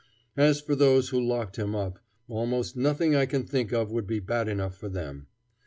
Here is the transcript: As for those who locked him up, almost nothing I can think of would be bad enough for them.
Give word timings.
As 0.35 0.59
for 0.59 0.73
those 0.75 1.09
who 1.09 1.21
locked 1.23 1.57
him 1.57 1.75
up, 1.75 1.99
almost 2.27 2.75
nothing 2.75 3.15
I 3.15 3.27
can 3.27 3.43
think 3.45 3.71
of 3.71 3.91
would 3.91 4.07
be 4.07 4.19
bad 4.19 4.47
enough 4.47 4.75
for 4.75 4.89
them. 4.89 5.27